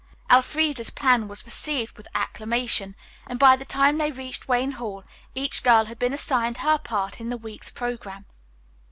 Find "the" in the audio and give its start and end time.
3.55-3.65, 7.29-7.37